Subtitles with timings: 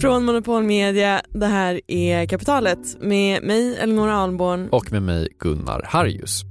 [0.00, 4.68] Från Monopol Media, det här är Kapitalet med mig Elinor Alborn.
[4.68, 6.42] Och med mig Gunnar Harjus.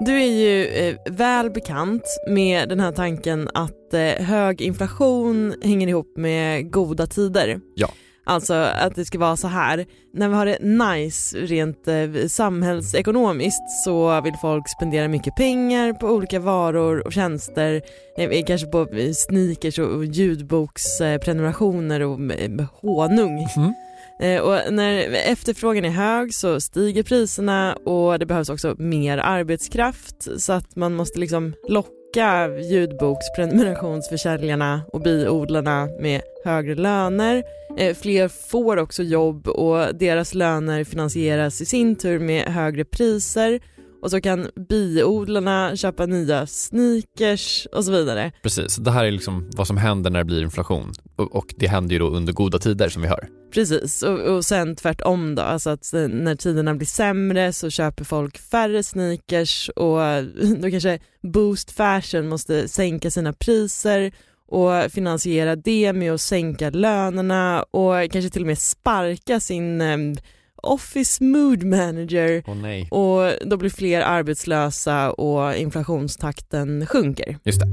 [0.00, 5.88] Du är ju eh, väl bekant med den här tanken att eh, hög inflation hänger
[5.88, 7.60] ihop med goda tider.
[7.74, 7.88] Ja.
[8.30, 13.70] Alltså att det ska vara så här, när vi har det nice rent eh, samhällsekonomiskt
[13.84, 17.82] så vill folk spendera mycket pengar på olika varor och tjänster,
[18.18, 23.46] eh, kanske på eh, sneakers och ljudboksprenumerationer och eh, honung.
[23.56, 23.74] Mm.
[24.20, 30.40] Eh, Och när efterfrågan är hög så stiger priserna och det behövs också mer arbetskraft
[30.40, 31.99] så att man måste liksom locka
[32.60, 37.42] ljudboksprenumerationsförsäljarna och biodlarna med högre löner.
[37.78, 43.60] Eh, fler får också jobb och deras löner finansieras i sin tur med högre priser
[44.02, 48.32] och så kan biodlarna köpa nya sneakers och så vidare.
[48.42, 51.66] Precis, det här är liksom vad som händer när det blir inflation och, och det
[51.66, 53.28] händer ju då under goda tider som vi hör.
[53.54, 58.38] Precis, och, och sen tvärtom då, alltså att när tiderna blir sämre så köper folk
[58.38, 59.98] färre sneakers och
[60.58, 64.12] då kanske Boost Fashion måste sänka sina priser
[64.48, 69.96] och finansiera det med att sänka lönerna och kanske till och med sparka sin eh,
[70.62, 72.88] Office Mood Manager nej.
[72.90, 77.38] och då blir fler arbetslösa och inflationstakten sjunker.
[77.44, 77.66] Just det.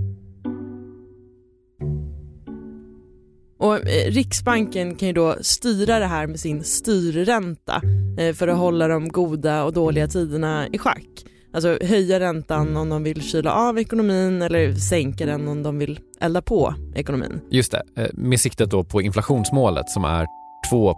[3.59, 7.81] Och eh, Riksbanken kan ju då styra det här med sin styrränta
[8.19, 11.25] eh, för att hålla de goda och dåliga tiderna i schack.
[11.53, 15.99] Alltså höja räntan om de vill kyla av ekonomin eller sänka den om de vill
[16.19, 17.41] elda på ekonomin.
[17.49, 20.25] Just det, eh, med siktet då på inflationsmålet som är
[20.69, 20.95] 2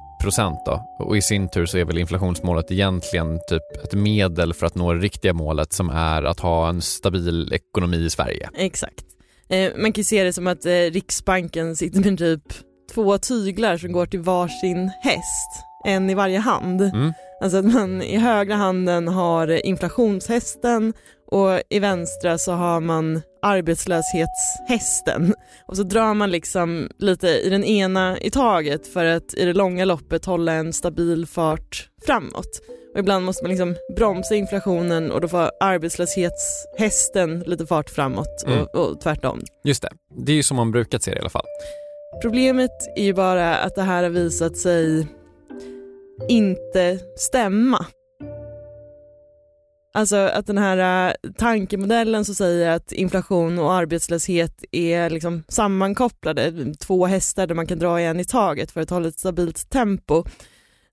[0.65, 4.75] då och i sin tur så är väl inflationsmålet egentligen typ ett medel för att
[4.75, 8.49] nå det riktiga målet som är att ha en stabil ekonomi i Sverige.
[8.53, 9.05] Exakt.
[9.49, 12.43] Eh, man kan ju se det som att eh, Riksbanken sitter med typ
[12.93, 16.81] två tyglar som går till varsin häst, en i varje hand.
[16.81, 17.13] Mm.
[17.41, 20.93] Alltså att man i högra handen har inflationshästen
[21.31, 25.33] och i vänstra så har man arbetslöshetshästen.
[25.67, 29.53] Och så drar man liksom lite i den ena i taget för att i det
[29.53, 32.61] långa loppet hålla en stabil fart framåt.
[32.93, 38.51] Och ibland måste man liksom bromsa inflationen och då får arbetslöshetshästen lite fart framåt och,
[38.51, 38.65] Mm.
[38.73, 39.41] och tvärtom.
[39.63, 39.89] Just det,
[40.25, 41.45] det är ju som man brukat se det i alla fall.
[42.21, 45.07] Problemet är ju bara att det här har visat sig
[46.29, 47.85] inte stämma.
[49.93, 56.73] Alltså att den här äh, tankemodellen som säger att inflation och arbetslöshet är liksom sammankopplade,
[56.75, 60.23] två hästar där man kan dra en i taget för att hålla ett stabilt tempo,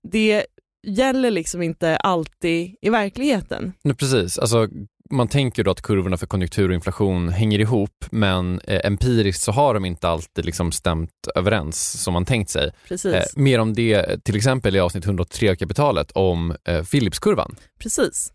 [0.03, 0.45] det
[0.87, 3.73] gäller liksom inte alltid i verkligheten.
[3.83, 4.67] Nej, precis, alltså
[5.09, 9.51] man tänker då att kurvorna för konjunktur och inflation hänger ihop men eh, empiriskt så
[9.51, 12.71] har de inte alltid liksom stämt överens som man tänkt sig.
[13.05, 17.55] Eh, mer om det till exempel i avsnitt 103 av kapitalet om eh, Philipskurvan.
[17.79, 18.33] Precis.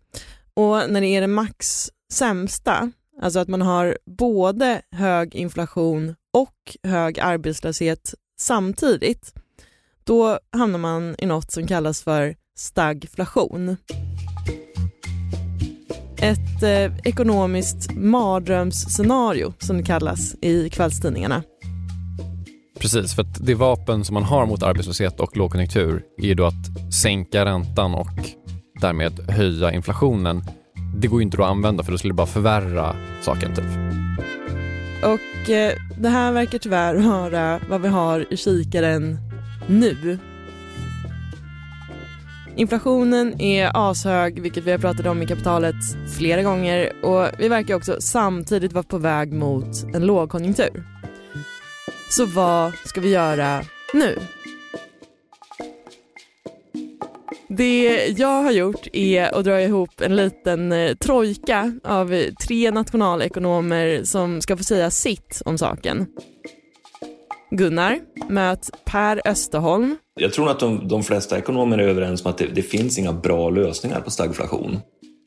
[0.56, 2.90] Och när det är det max sämsta,
[3.22, 9.34] alltså att man har både hög inflation och hög arbetslöshet samtidigt,
[10.04, 13.76] då hamnar man i något som kallas för stagflation.
[16.18, 21.42] Ett eh, ekonomiskt mardrömsscenario som det kallas i kvällstidningarna.
[22.80, 26.44] Precis, för att det vapen som man har mot arbetslöshet och lågkonjunktur är ju då
[26.44, 28.41] att sänka räntan och
[28.82, 30.42] därmed höja inflationen.
[30.96, 33.64] Det går ju inte att använda för då skulle det bara förvärra saken typ.
[35.02, 39.18] Och eh, det här verkar tyvärr vara vad vi har i kikaren
[39.66, 40.18] nu.
[42.56, 45.74] Inflationen är ashög, vilket vi har pratat om i kapitalet
[46.16, 50.84] flera gånger och vi verkar också samtidigt vara på väg mot en lågkonjunktur.
[52.10, 53.62] Så vad ska vi göra
[53.94, 54.18] nu?
[57.56, 62.70] Det jag har gjort är att dra ihop en liten eh, trojka av eh, tre
[62.70, 66.06] nationalekonomer som ska få säga sitt om saken.
[67.50, 69.96] Gunnar, Möt Per Österholm.
[70.14, 73.12] Jag tror att de, de flesta ekonomer är överens om att det, det finns inga
[73.12, 74.80] bra lösningar på stagflation.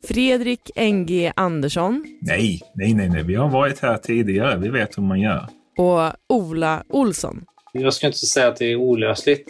[0.08, 2.06] Fredrik NG Andersson.
[2.22, 3.24] Nej, nej, nej, nej.
[3.24, 4.58] Vi har varit här tidigare.
[4.58, 5.48] Vi vet hur man gör.
[5.78, 7.46] Och Ola Olsson.
[7.74, 9.50] Jag ska inte säga att det är olösligt.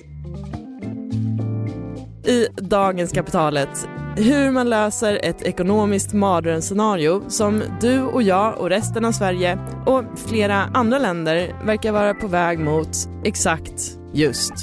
[2.27, 3.87] I dagens Kapitalet
[4.17, 10.03] hur man löser ett ekonomiskt mardrömsscenario som du och jag och resten av Sverige och
[10.15, 12.89] flera andra länder verkar vara på väg mot
[13.23, 14.53] exakt just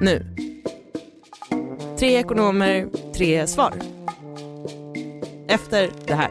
[0.00, 0.26] nu.
[1.98, 3.72] Tre ekonomer, tre svar.
[5.48, 6.30] Efter det här.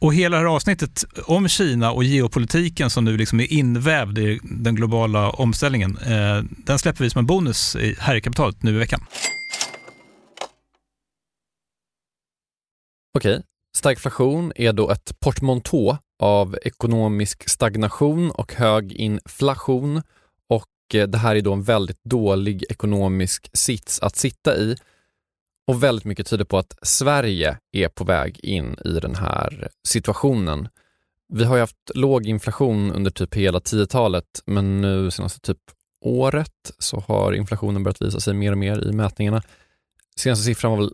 [0.00, 4.40] Och hela det här avsnittet om Kina och geopolitiken som nu liksom är invävd i
[4.42, 8.78] den globala omställningen, eh, den släpper vi som en bonus här i kapitalet nu i
[8.78, 9.00] veckan.
[13.18, 13.42] Okej,
[13.76, 20.02] stagflation är då ett portmontå av ekonomisk stagnation och hög inflation.
[20.48, 24.76] Och eh, det här är då en väldigt dålig ekonomisk sits att sitta i
[25.68, 30.68] och väldigt mycket tyder på att Sverige är på väg in i den här situationen.
[31.32, 35.58] Vi har ju haft låg inflation under typ hela 10-talet, men nu senaste typ
[36.00, 39.42] året så har inflationen börjat visa sig mer och mer i mätningarna.
[40.16, 40.92] Senaste siffran var väl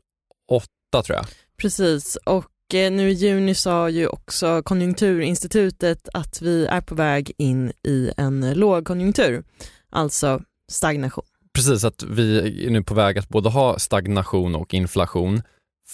[0.49, 0.67] 8
[1.05, 1.27] tror jag.
[1.57, 7.33] Precis, och eh, nu i juni sa ju också Konjunkturinstitutet att vi är på väg
[7.39, 9.45] in i en lågkonjunktur,
[9.91, 11.25] alltså stagnation.
[11.55, 15.43] Precis, att vi är nu på väg att både ha stagnation och inflation,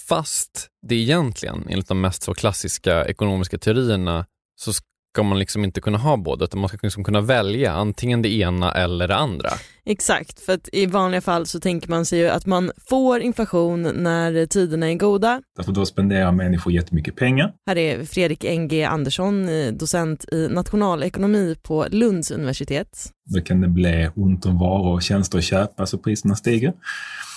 [0.07, 4.25] fast det egentligen, enligt de mest så klassiska ekonomiska teorierna,
[4.55, 4.73] så
[5.13, 8.29] ska man liksom inte kunna ha båda, utan man ska liksom kunna välja antingen det
[8.33, 9.49] ena eller det andra.
[9.85, 13.81] Exakt, för att i vanliga fall så tänker man sig ju att man får inflation
[13.81, 15.41] när tiderna är goda.
[15.57, 17.53] Därför då spenderar människor jättemycket pengar.
[17.67, 23.11] Här är Fredrik NG Andersson, eh, docent i nationalekonomi på Lunds universitet.
[23.25, 26.73] Då kan det bli ont om varor och tjänster att köpa så priserna stiger.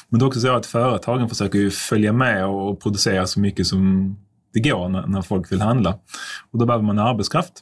[0.09, 3.67] Men det är också så att företagen försöker ju följa med och producera så mycket
[3.67, 4.17] som
[4.55, 5.99] det går när, när folk vill handla.
[6.51, 7.53] Och då behöver man arbetskraft.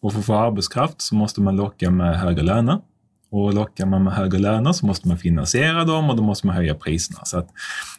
[0.00, 2.80] Och för att få arbetskraft så måste man locka med högre löner.
[3.30, 6.56] Och lockar man med högre löner så måste man finansiera dem och då måste man
[6.56, 7.24] höja priserna.
[7.24, 7.48] Så att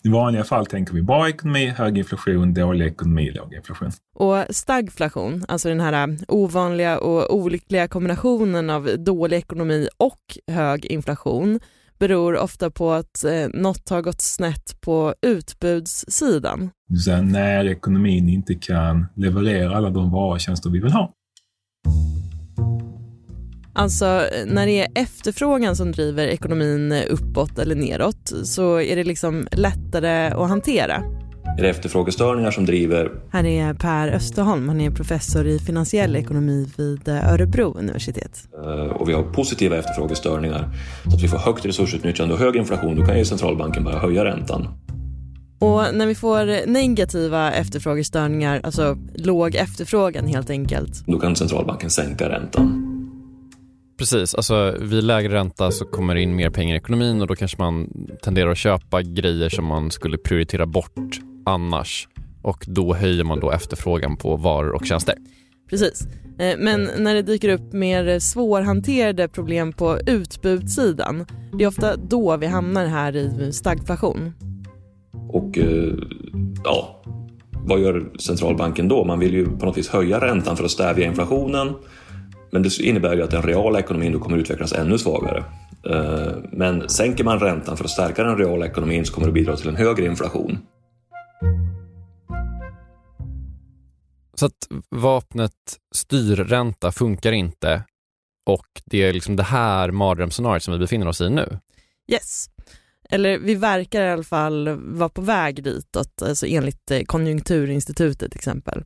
[0.04, 3.92] i vanliga fall tänker vi bra ekonomi, hög inflation, dålig ekonomi, låg inflation.
[4.16, 10.86] Och stagflation, alltså den här äh, ovanliga och olyckliga kombinationen av dålig ekonomi och hög
[10.86, 11.60] inflation,
[12.00, 16.70] beror ofta på att eh, något har gått snett på utbudssidan.
[17.06, 21.14] Så när ekonomin inte kan leverera alla de varor och tjänster vi vill ha.
[23.76, 24.06] Alltså
[24.46, 30.28] när det är efterfrågan som driver ekonomin uppåt eller neråt så är det liksom lättare
[30.28, 31.04] att hantera.
[31.58, 33.12] Är det efterfrågestörningar som driver?
[33.32, 38.48] Här är Per Österholm, han är professor i finansiell ekonomi vid Örebro universitet.
[38.64, 40.70] Eh, och vi har positiva efterfrågestörningar,
[41.04, 44.26] så att vi får högt resursutnyttjande och hög inflation, då kan ju centralbanken bara höja
[44.26, 44.68] räntan.
[45.60, 51.04] Och när vi får negativa efterfrågestörningar, alltså låg efterfrågan helt enkelt.
[51.08, 52.90] Då kan centralbanken sänka räntan.
[53.98, 57.36] Precis, alltså vid lägre ränta så kommer det in mer pengar i ekonomin och då
[57.36, 57.90] kanske man
[58.24, 62.08] tenderar att köpa grejer som man skulle prioritera bort annars
[62.42, 65.16] och då höjer man då efterfrågan på varor och tjänster.
[65.70, 66.08] Precis,
[66.40, 71.26] eh, men när det dyker upp mer svårhanterade problem på utbudssidan,
[71.58, 74.34] det är ofta då vi hamnar här i stagflation.
[75.30, 75.94] Och eh,
[76.64, 77.04] ja,
[77.66, 79.04] vad gör centralbanken då?
[79.04, 81.74] Man vill ju på något vis höja räntan för att stävja inflationen
[82.52, 85.44] Men det innebär ju att den reala ekonomin då kommer utvecklas ännu svagare.
[85.90, 89.58] Eh, men sänker man räntan för att stärka den reala ekonomin så kommer det bidra
[89.58, 90.58] till en högre inflation.
[94.36, 95.52] Så att vapnet
[95.96, 97.84] styrränta funkar inte
[98.46, 101.60] och det är liksom det här mardrömsscenariot som vi befinner oss i nu.
[102.08, 102.50] Yes.
[103.10, 108.40] Eller vi verkar i alla fall vara på väg ditåt, alltså enligt eh, Konjunkturinstitutet till
[108.40, 108.84] exempel.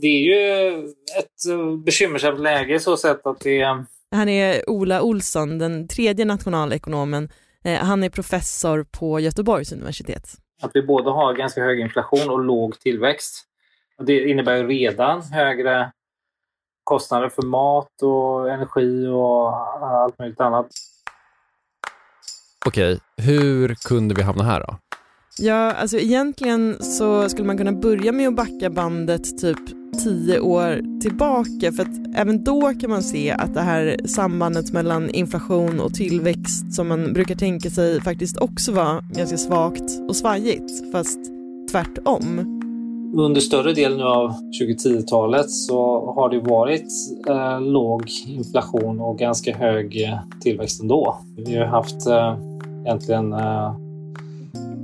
[0.00, 0.78] Det är ju
[1.18, 3.84] ett eh, bekymmersamt läge så sätt att det...
[4.10, 7.28] Han är Ola Olsson, den tredje nationalekonomen.
[7.64, 10.34] Eh, han är professor på Göteborgs universitet.
[10.62, 13.44] Att vi både har ganska hög inflation och låg tillväxt.
[13.98, 15.92] Och det innebär ju redan högre
[16.84, 19.52] kostnader för mat och energi och
[19.86, 20.66] allt möjligt annat.
[22.66, 24.78] Okej, hur kunde vi hamna här då?
[25.38, 31.00] Ja, alltså egentligen så skulle man kunna börja med att backa bandet typ tio år
[31.00, 35.94] tillbaka för att även då kan man se att det här sambandet mellan inflation och
[35.94, 41.18] tillväxt som man brukar tänka sig faktiskt också var ganska svagt och svajigt fast
[41.70, 42.54] tvärtom.
[43.16, 46.92] Under större delen av 2010-talet så har det varit
[47.28, 51.18] eh, låg inflation och ganska hög eh, tillväxt ändå.
[51.36, 52.38] Vi har haft eh,
[52.84, 53.72] egentligen eh,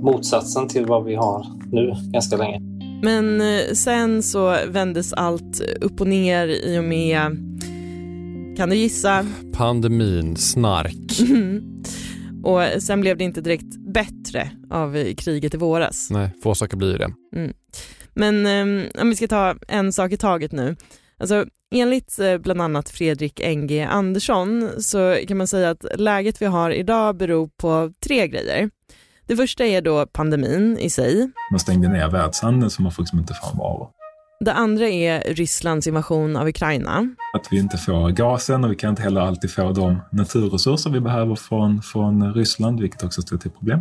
[0.00, 2.73] motsatsen till vad vi har nu ganska länge.
[3.02, 7.20] Men eh, sen så vändes allt upp och ner i och med,
[8.56, 9.26] kan du gissa?
[9.52, 11.20] Pandemin, snark.
[12.44, 16.10] och sen blev det inte direkt bättre av kriget i våras.
[16.10, 17.10] Nej, få saker blir det.
[17.36, 17.52] Mm.
[18.14, 20.76] Men um, om vi ska ta en sak i taget nu.
[21.18, 26.46] Alltså, enligt uh, bland annat Fredrik NG Andersson så kan man säga att läget vi
[26.46, 28.70] har idag beror på tre grejer.
[29.26, 31.30] Det första är då pandemin i sig.
[31.50, 33.88] Man stängde ner världshandeln så man får liksom inte fram varor.
[34.40, 37.14] Det andra är Rysslands invasion av Ukraina.
[37.36, 41.00] Att vi inte får gasen och vi kan inte heller alltid få de naturresurser vi
[41.00, 43.80] behöver från, från Ryssland, vilket också ställer till problem.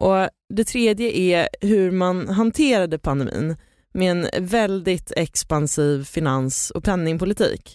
[0.00, 3.56] Och det tredje är hur man hanterade pandemin
[3.94, 7.74] med en väldigt expansiv finans och penningpolitik.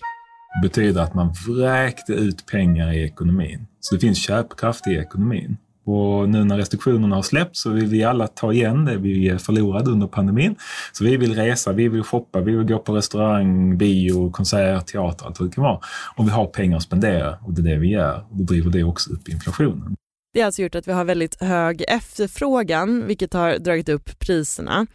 [0.61, 3.67] Det betyder att man vräkte ut pengar i ekonomin.
[3.79, 5.57] Så det finns köpkraft i ekonomin.
[5.89, 9.91] Och nu när restriktionerna har släppts så vill vi alla ta igen det vi förlorade
[9.91, 10.55] under pandemin.
[10.91, 15.25] Så vi vill resa, vi vill shoppa, vi vill gå på restaurang, bio, konsert, teater,
[15.25, 15.79] allt vad det kan vara.
[16.15, 18.25] Och vi har pengar att spendera och det är det vi gör.
[18.29, 19.96] Och då driver det också upp inflationen.
[20.34, 24.88] Det har alltså gjort att vi har väldigt hög efterfrågan, vilket har dragit upp priserna.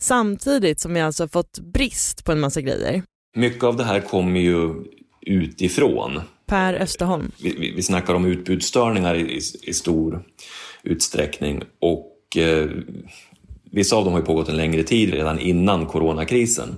[0.00, 3.02] Samtidigt som vi alltså fått brist på en massa grejer.
[3.36, 4.74] Mycket av det här kommer ju
[5.26, 6.20] utifrån.
[6.48, 7.32] Per Österholm.
[7.42, 10.22] Vi, vi, vi snackar om utbudsstörningar i, i, i stor
[10.82, 12.68] utsträckning och eh,
[13.70, 16.76] vissa av dem har ju pågått en längre tid redan innan coronakrisen.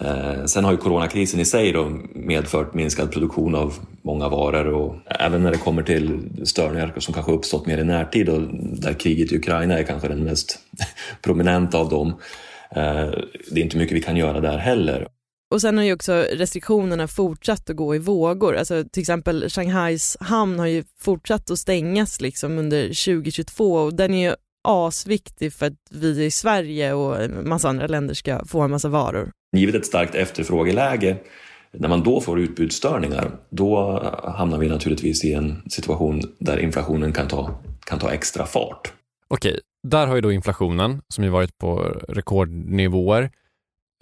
[0.00, 4.96] Eh, sen har ju coronakrisen i sig då medfört minskad produktion av många varor och
[5.06, 8.42] även när det kommer till störningar som kanske uppstått mer i närtid och
[8.80, 10.58] där kriget i Ukraina är kanske den mest
[11.22, 12.08] prominenta av dem.
[12.70, 13.10] Eh,
[13.50, 15.08] det är inte mycket vi kan göra där heller.
[15.50, 18.56] Och sen har ju också restriktionerna fortsatt att gå i vågor.
[18.56, 24.14] Alltså till exempel Shanghais hamn har ju fortsatt att stängas liksom under 2022 och den
[24.14, 24.34] är ju
[24.68, 28.88] asviktig för att vi i Sverige och en massa andra länder ska få en massa
[28.88, 29.30] varor.
[29.56, 31.16] Givet ett starkt efterfrågeläge,
[31.72, 34.00] när man då får utbudsstörningar, då
[34.36, 38.92] hamnar vi naturligtvis i en situation där inflationen kan ta, kan ta extra fart.
[39.28, 43.30] Okej, där har ju då inflationen, som ju varit på rekordnivåer,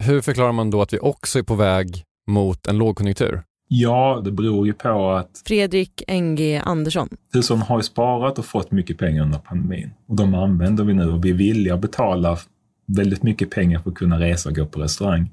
[0.03, 3.43] hur förklarar man då att vi också är på väg mot en lågkonjunktur?
[3.69, 7.09] Ja, det beror ju på att Fredrik NG Andersson.
[7.33, 11.11] Hushållen har ju sparat och fått mycket pengar under pandemin och de använder vi nu
[11.11, 12.39] och vi är villiga att betala
[12.87, 15.31] väldigt mycket pengar för att kunna resa och gå på restaurang.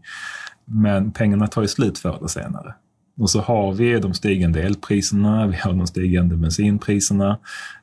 [0.66, 2.74] Men pengarna tar ju slut förr eller senare.
[3.18, 7.40] Och så har vi de stigande elpriserna, vi har de stigande bensinpriserna,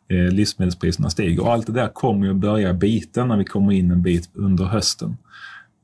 [0.09, 3.73] eh, livsmedelspriserna stiger och allt det där kommer ju att börja bita när vi kommer
[3.73, 5.17] in en bit under hösten.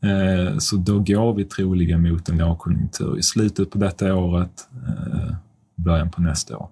[0.05, 5.35] Eh, så då går vi troligen mot en lågkonjunktur i slutet på detta året, eh,
[5.75, 6.69] början på nästa år.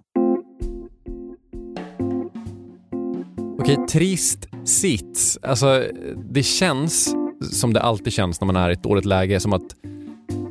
[3.59, 5.39] Okej, trist sits.
[5.43, 5.85] Alltså,
[6.31, 7.15] det känns
[7.51, 9.77] som det alltid känns när man är i ett dåligt läge, som att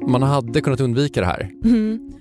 [0.07, 1.49] man hade kunnat undvika det här.
[1.63, 2.11] Mm.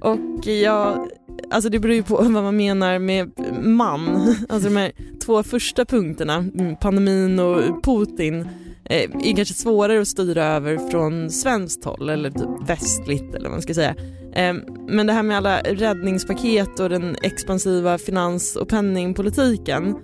[0.00, 1.06] Och ja,
[1.50, 3.30] alltså det beror ju på vad man menar med
[3.62, 4.34] man.
[4.48, 4.92] Alltså de här
[5.24, 8.48] två första punkterna, mm, pandemin och Putin,
[8.90, 13.52] Eh, är kanske svårare att styra över från svenskt håll eller typ västligt eller vad
[13.52, 13.94] man ska säga.
[14.32, 14.54] Eh,
[14.88, 19.94] men det här med alla räddningspaket och den expansiva finans och penningpolitiken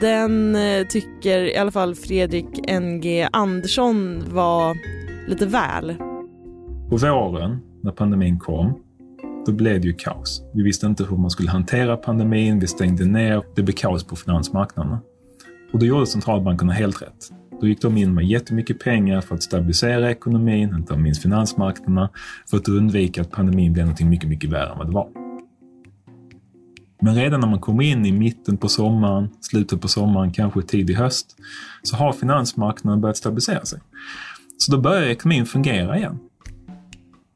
[0.00, 4.76] den eh, tycker i alla fall Fredrik NG Andersson var
[5.28, 5.94] lite väl.
[6.90, 8.80] På våren när pandemin kom
[9.46, 10.42] då blev det ju kaos.
[10.54, 14.16] Vi visste inte hur man skulle hantera pandemin, vi stängde ner, det blev kaos på
[14.16, 15.00] finansmarknaderna.
[15.72, 17.32] Och då gjorde centralbankerna helt rätt.
[17.60, 22.10] Då gick de in med jättemycket pengar för att stabilisera ekonomin, inte minst finansmarknaderna,
[22.50, 25.08] för att undvika att pandemin blev något mycket, mycket värre än vad det var.
[27.00, 30.94] Men redan när man kommer in i mitten på sommaren, slutet på sommaren, kanske tidig
[30.94, 31.36] höst,
[31.82, 33.80] så har finansmarknaden börjat stabilisera sig.
[34.58, 36.18] Så då börjar ekonomin fungera igen.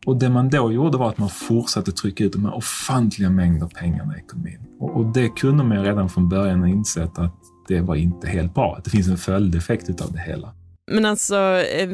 [0.07, 3.67] Och det man då gjorde var att man fortsatte trycka ut de här ofantliga mängder
[3.67, 4.59] pengar i ekonomin.
[4.79, 8.55] Och, och det kunde man redan från början ha insett att det var inte helt
[8.55, 8.81] bra.
[8.85, 10.55] Det finns en följdeffekt av det hela.
[10.91, 11.89] Men alltså, eh,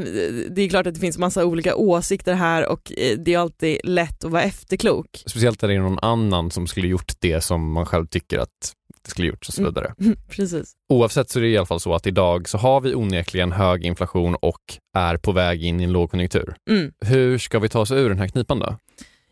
[0.51, 3.81] det är klart att det finns massa olika åsikter här och eh, det är alltid
[3.85, 5.23] lätt att vara efterklok.
[5.27, 8.75] Speciellt när det är någon annan som skulle gjort det som man själv tycker att
[9.05, 9.95] det skulle gjorts och så vidare.
[10.01, 10.73] Mm, precis.
[10.89, 13.85] Oavsett så är det i alla fall så att idag så har vi onekligen hög
[13.85, 16.55] inflation och är på väg in i en lågkonjunktur.
[16.71, 16.93] Mm.
[17.01, 18.77] Hur ska vi ta oss ur den här knipan då?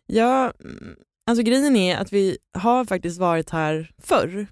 [0.07, 0.97] Ja, mm,
[1.31, 4.47] alltså grejen är att vi har faktiskt varit här förr.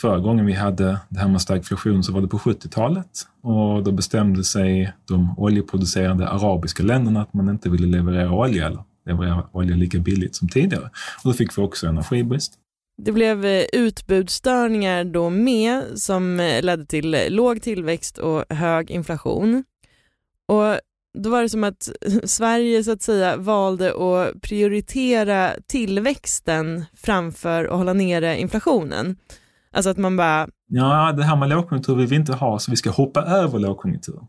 [0.00, 3.92] Förra gången vi hade det här med stagflation så var det på 70-talet och då
[3.92, 9.76] bestämde sig de oljeproducerande arabiska länderna att man inte ville leverera olja eller leverera olja
[9.76, 10.84] lika billigt som tidigare.
[11.24, 12.52] Och då fick vi också energibrist.
[13.02, 18.90] Det blev eh, utbudsstörningar då med som eh, ledde till eh, låg tillväxt och hög
[18.90, 19.64] inflation.
[20.48, 20.80] Och
[21.18, 21.90] då var det som att
[22.24, 29.16] Sverige så att säga valde att prioritera tillväxten framför att hålla nere inflationen.
[29.76, 30.48] Alltså att man bara...
[30.68, 34.26] Ja, det här med lågkonjunktur vill vi inte ha, så vi ska hoppa över lågkonjunkturen.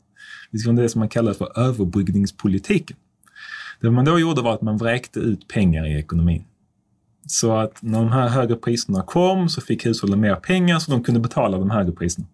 [0.51, 2.97] Vi ska ha det som man kallar för överbryggningspolitiken.
[3.81, 6.43] Det man då gjorde var att man vräkte ut pengar i ekonomin.
[7.27, 11.03] Så att när de här högre priserna kom så fick hushållen mer pengar så de
[11.03, 12.27] kunde betala de högre priserna.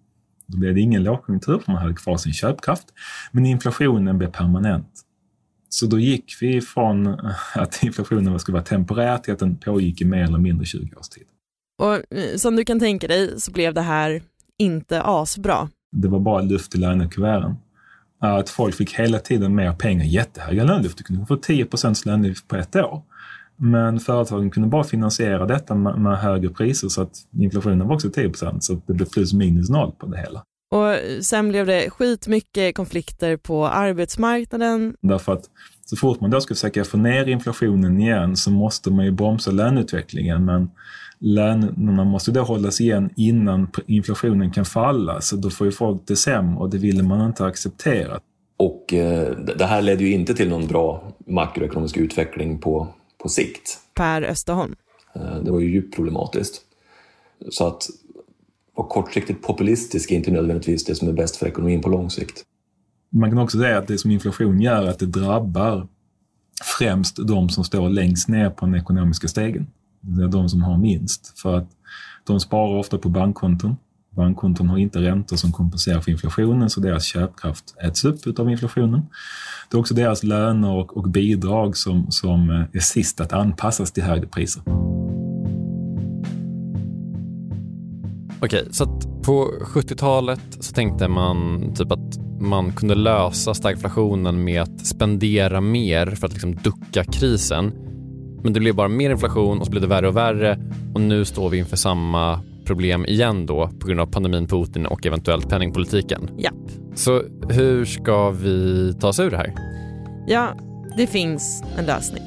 [0.48, 2.88] Då blev det ingen lågkonjunktur för man hade kvar sin köpkraft.
[3.32, 5.02] Men inflationen blev permanent.
[5.70, 7.08] Så då gick vi från
[7.56, 11.10] att inflationen skulle vara temporär till att den pågick i mer eller mindre 20 års
[11.10, 11.28] tid.
[11.82, 14.22] Och eh, som du kan tänka dig så blev det här
[14.58, 15.70] inte asbra.
[15.92, 17.56] Det var bara luft i lönekuverten.
[18.20, 20.98] Att folk fick hela tiden mer pengar, jättehöga lönelyft.
[20.98, 23.02] Du kunde få 10% lönelyft på ett år.
[23.58, 28.08] Men företagen kunde bara finansiera detta med, med högre priser så att inflationen var också
[28.08, 30.44] 10% så det blev plus minus noll på det hela.
[30.72, 34.96] Och sen blev det skitmycket konflikter på arbetsmarknaden.
[35.02, 35.44] Därför att
[35.86, 39.52] så fort man då ska försöka få ner inflationen igen så måste man ju bromsa
[39.52, 40.46] löneutvecklingen.
[40.46, 40.72] Men
[41.20, 45.22] lönerna måste då hållas igen innan inflationen kan falla.
[45.22, 48.20] Så då får ju folk det sämre och det ville man inte acceptera.
[48.58, 52.88] Och eh, det här ledde ju inte till någon bra makroekonomisk utveckling på,
[53.24, 53.80] på sikt.
[53.94, 54.76] Per Österholm.
[55.16, 56.62] Eh, det var ju djupt problematiskt.
[57.50, 57.88] Så att
[58.76, 62.44] vara kortsiktigt populistisk är inte nödvändigtvis det som är bäst för ekonomin på lång sikt.
[63.14, 65.88] Man kan också säga att det som inflation gör är att det drabbar
[66.80, 69.68] främst de som står längst ner på den ekonomiska stegen.
[70.02, 71.40] Det är de som har minst.
[71.40, 71.70] För att
[72.24, 73.76] de sparar ofta på bankkonton.
[74.10, 79.02] Bankkonton har inte räntor som kompenserar för inflationen så deras köpkraft äts upp av inflationen.
[79.70, 84.04] Det är också deras löner och, och bidrag som, som är sist att anpassas till
[84.04, 84.64] högre priser.
[88.40, 94.62] Okej, så att på 70-talet så tänkte man typ att man kunde lösa stagflationen med
[94.62, 97.72] att spendera mer för att liksom ducka krisen.
[98.44, 100.60] Men det blev bara mer inflation och så blev det värre och värre
[100.94, 105.06] och nu står vi inför samma problem igen då på grund av pandemin, Putin och
[105.06, 106.30] eventuellt penningpolitiken.
[106.38, 106.72] Japp.
[106.96, 109.54] Så hur ska vi ta oss ur det här?
[110.28, 110.48] Ja,
[110.98, 112.24] det finns en lösning.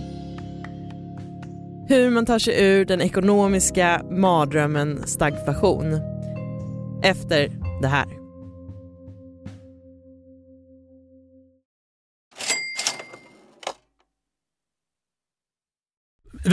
[1.89, 6.01] Hur man tar sig ur den ekonomiska mardrömmen stagflation.
[7.03, 7.51] Efter
[7.83, 8.07] det här.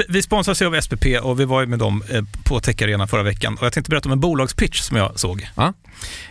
[0.09, 3.23] Vi sponsras av SPP och vi var ju med dem eh, på Tech Arena förra
[3.23, 3.57] veckan.
[3.57, 5.47] Och jag tänkte berätta om en bolagspitch som jag såg.
[5.55, 5.73] Ja.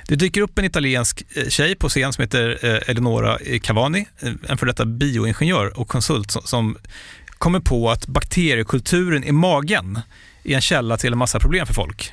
[0.09, 4.07] Det dyker upp en italiensk eh, tjej på scen som heter eh, Eleonora Cavani,
[4.48, 6.77] en för detta bioingenjör och konsult som
[7.29, 10.01] kommer på att bakteriekulturen i magen
[10.44, 12.12] är en källa till en massa problem för folk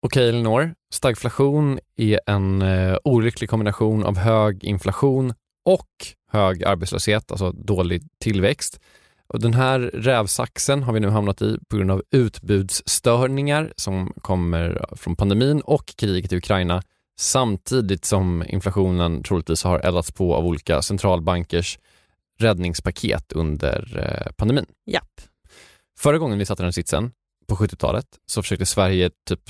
[0.00, 5.34] Okej Elinor, stagflation är en eh, olycklig kombination av hög inflation
[5.64, 5.88] och
[6.32, 8.80] hög arbetslöshet, alltså dålig tillväxt.
[9.26, 14.86] Och den här rävsaxen har vi nu hamnat i på grund av utbudsstörningar som kommer
[14.96, 16.82] från pandemin och kriget i Ukraina
[17.20, 21.78] samtidigt som inflationen troligtvis har eldats på av olika centralbankers
[22.38, 24.66] räddningspaket under eh, pandemin.
[24.86, 25.20] Japp.
[25.98, 27.12] Förra gången vi satt i den sitsen,
[27.48, 29.40] på 70-talet, så försökte Sverige typ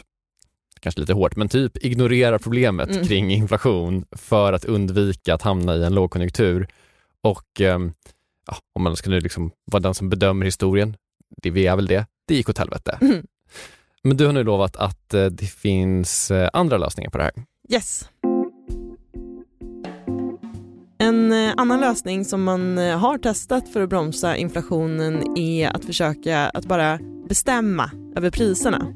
[0.80, 3.04] kanske lite hårt, men typ ignorera problemet Mm.
[3.06, 6.68] kring inflation för att undvika att hamna i en lågkonjunktur.
[7.22, 7.92] Och ehm,
[8.46, 10.96] ja, om man skulle liksom vara den som bedömer historien,
[11.42, 12.98] det vi är väl det, det gick åt helvete.
[13.00, 13.26] Mm.
[14.02, 17.32] Men du har nu lovat att eh, det finns eh, andra lösningar på det här.
[17.72, 18.08] Yes.
[20.98, 25.84] En eh, annan lösning som man eh, har testat för att bromsa inflationen är att
[25.84, 28.94] försöka att bara bestämma över priserna.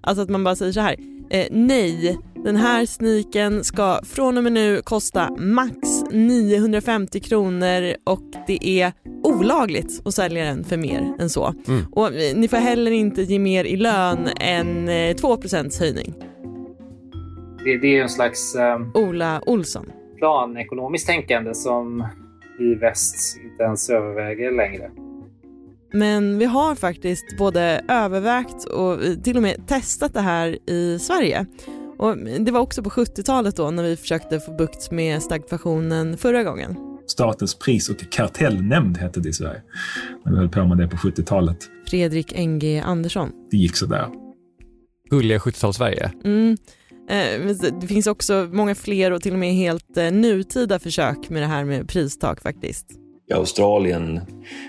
[0.00, 0.96] Alltså att man bara säger så här,
[1.30, 5.78] eh, nej, den här sneakern ska från och med nu kosta max
[6.10, 8.92] 950 kronor och det är
[9.24, 11.54] olagligt att sälja den för mer än så.
[11.68, 11.84] Mm.
[11.92, 15.38] Och eh, ni får heller inte ge mer i lön än eh, 2
[15.80, 16.14] höjning.
[17.64, 19.92] Det, det är ju en slags eh, Ola Olsson.
[20.18, 22.06] planekonomiskt tänkande som
[22.58, 24.90] vi i väst inte ens överväger längre.
[25.92, 31.46] Men vi har faktiskt både övervägt och till och med testat det här i Sverige.
[31.98, 36.42] Och det var också på 70-talet då när vi försökte få bukt med stagflationen förra
[36.42, 36.76] gången.
[37.06, 39.62] Statens pris och kartellnämnd hette det i Sverige.
[40.24, 41.58] När vi höll på med det på 70-talet.
[41.86, 43.30] Fredrik NG Andersson.
[43.50, 44.06] Det gick sådär.
[45.10, 46.12] Gulliga 70-tals-Sverige.
[46.24, 46.56] Mm.
[47.10, 51.42] Eh, Det finns också många fler och till och med helt eh, nutida försök med
[51.42, 52.99] det här med pristak faktiskt.
[53.30, 54.20] I Australien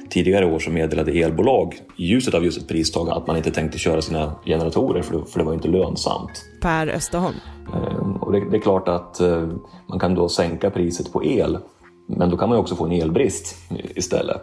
[0.10, 3.78] tidigare år så meddelade elbolag i ljuset av just ett pristag att man inte tänkte
[3.78, 6.46] köra sina generatorer för det, för det var inte lönsamt.
[6.62, 7.36] Per Österholm.
[7.74, 9.50] Eh, Och det, det är klart att eh,
[9.90, 11.58] man kan då sänka priset på el
[12.18, 13.56] men då kan man ju också få en elbrist
[13.96, 14.42] istället.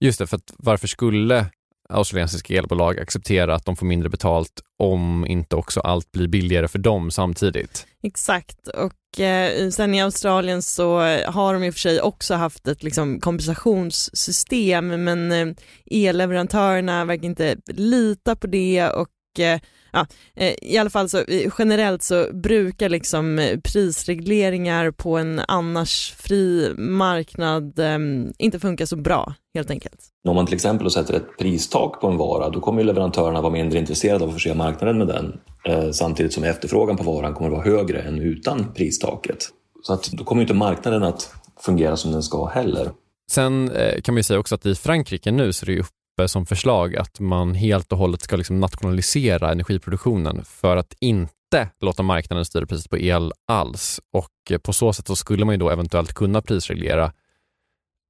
[0.00, 1.46] Just det, för att varför skulle
[1.88, 6.78] australiensiska elbolag acceptera att de får mindre betalt om inte också allt blir billigare för
[6.78, 7.86] dem samtidigt?
[8.02, 12.68] Exakt, och eh, sen i Australien så har de i och för sig också haft
[12.68, 15.54] ett liksom, kompensationssystem men eh,
[15.90, 22.02] elleverantörerna verkar inte lita på det och ja, eh, i alla fall så eh, generellt
[22.02, 27.98] så brukar liksom eh, prisregleringar på en annars fri marknad eh,
[28.38, 30.00] inte funka så bra helt enkelt.
[30.28, 33.52] Om man till exempel sätter ett pristak på en vara då kommer ju leverantörerna vara
[33.52, 37.50] mindre intresserade av att förse marknaden med den eh, samtidigt som efterfrågan på varan kommer
[37.50, 39.48] att vara högre än utan pristaket.
[39.82, 42.90] Så att då kommer ju inte marknaden att fungera som den ska heller.
[43.30, 43.70] Sen
[44.02, 46.46] kan man ju säga också att i Frankrike nu så är det ju uppe som
[46.46, 52.44] förslag att man helt och hållet ska liksom nationalisera energiproduktionen för att inte låta marknaden
[52.44, 54.00] styra priset på el alls.
[54.12, 57.12] Och eh, på så sätt så skulle man ju då eventuellt kunna prisreglera.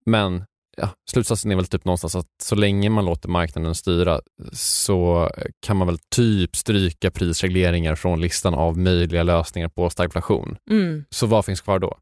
[0.06, 0.44] Men
[0.76, 4.20] ja, slutsatsen är väl typ någonstans att så länge man låter marknaden styra
[4.52, 10.56] så kan man väl typ stryka prisregleringar från listan av möjliga lösningar på stagflation.
[10.70, 11.04] Mm.
[11.10, 11.98] Så vad finns kvar då?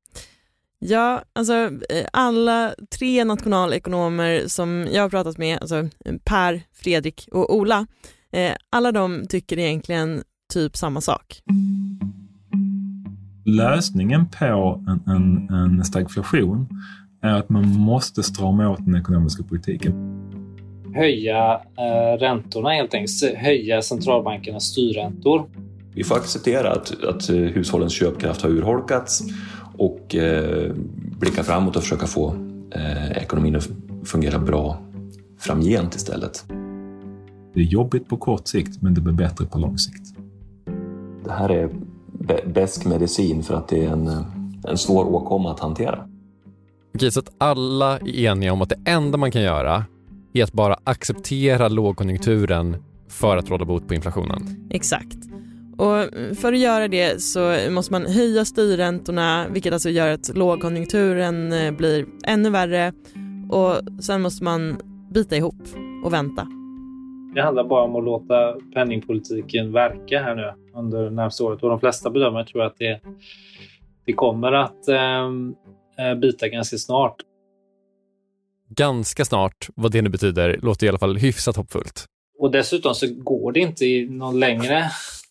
[0.80, 5.88] Ja, alltså eh, alla tre nationalekonomer som jag har pratat med, alltså
[6.24, 7.86] Per, Fredrik och Ola,
[8.32, 11.42] eh, alla de tycker egentligen typ samma sak.
[13.44, 16.68] Lösningen på en, en, en stagflation
[17.22, 19.92] är att man måste strama åt den ekonomiska politiken.
[20.94, 25.48] Höja eh, räntorna helt enkelt, höja centralbankernas styrräntor.
[25.94, 29.22] Vi får acceptera att, att hushållens köpkraft har urholkats
[29.78, 30.72] och eh,
[31.20, 32.34] blicka framåt och försöka få
[32.70, 33.68] eh, ekonomin att
[34.04, 34.78] fungera bra
[35.38, 36.44] framgent istället.
[37.54, 40.14] Det är jobbigt på kort sikt, men det blir bättre på lång sikt.
[41.24, 41.70] Det här är
[42.46, 44.08] bäst medicin för att det är en,
[44.68, 46.08] en svår åkomma att hantera.
[46.94, 49.84] Okej, så att alla är eniga om att det enda man kan göra
[50.32, 52.76] är att bara acceptera lågkonjunkturen
[53.08, 54.68] för att råda bot på inflationen.
[54.70, 55.16] Exakt.
[55.78, 61.52] Och för att göra det så måste man höja styrräntorna vilket alltså gör att lågkonjunkturen
[61.52, 62.92] eh, blir ännu värre
[63.50, 65.62] och sen måste man bita ihop
[66.04, 66.46] och vänta.
[67.34, 71.80] Det handlar bara om att låta penningpolitiken verka här nu under närmaste året och de
[71.80, 73.00] flesta bedömare tror att det,
[74.04, 75.54] det kommer att ehm,
[75.98, 77.16] eh, bita ganska snart.
[78.68, 82.04] Ganska snart, vad det nu betyder, låter i alla fall hyfsat hoppfullt.
[82.38, 84.84] Och dessutom så går det inte i någon längre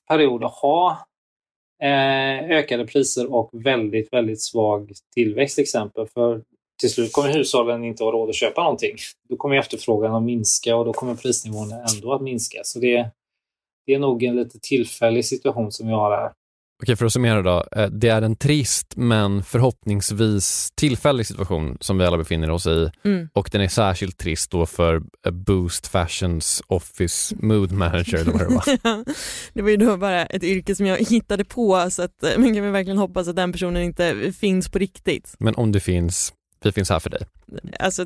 [0.08, 1.08] period att ha
[1.84, 6.08] eh, ökade priser och väldigt, väldigt svag tillväxt till exempel.
[6.08, 6.42] För
[6.80, 8.96] till slut kommer hushållen inte ha råd att köpa någonting.
[9.30, 12.60] Då kommer efterfrågan att minska och då kommer prisnivån ändå att minska.
[12.64, 13.10] Så det,
[13.86, 16.32] det är nog en lite tillfällig situation som vi har här.
[16.84, 17.66] Okej, för att summera då.
[17.72, 22.90] Eh, det är en trist men förhoppningsvis tillfällig situation som vi alla befinner oss i
[23.04, 23.30] mm.
[23.34, 28.42] och den är särskilt trist då för eh, Boost Fashions Office Mood Manager eller vad
[28.42, 29.04] det var.
[29.54, 32.54] det var ju då bara ett yrke som jag hittade på så att eh, man
[32.54, 35.36] kan väl verkligen hoppas att den personen inte finns på riktigt.
[35.40, 37.22] Men om det finns, vi finns här för dig.
[37.80, 38.06] Alltså,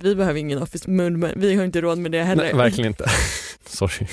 [0.00, 2.44] vi behöver ingen Office Mood Manager, vi har inte råd med det heller.
[2.44, 3.04] Nej, verkligen inte.
[3.66, 4.06] Sorry.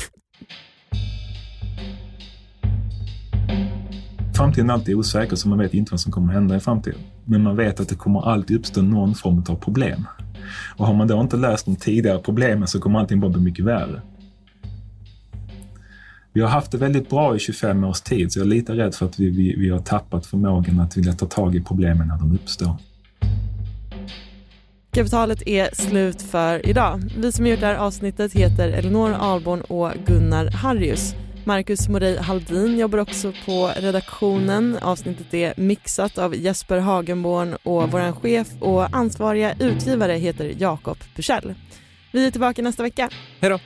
[4.37, 6.99] Framtiden är alltid osäker så man vet inte vad som kommer hända i framtiden.
[7.25, 10.07] Men man vet att det kommer alltid uppstå någon form av problem.
[10.75, 13.65] Och har man då inte löst de tidigare problemen så kommer allting bara bli mycket
[13.65, 14.01] värre.
[16.33, 18.95] Vi har haft det väldigt bra i 25 års tid så jag är lite rädd
[18.95, 22.17] för att vi, vi, vi har tappat förmågan att vilja ta tag i problemen när
[22.17, 22.75] de uppstår.
[24.91, 27.03] Kapitalet är slut för idag.
[27.17, 31.15] Vi som gjort det här avsnittet heter Elinor Alborn och Gunnar Harrius.
[31.47, 34.77] Marcus Morey Haldin jobbar också på redaktionen.
[34.81, 41.55] Avsnittet är mixat av Jesper Hagenborn och vår chef och ansvariga utgivare heter Jakob Bursell.
[42.13, 43.09] Vi är tillbaka nästa vecka.
[43.39, 43.59] Hej då!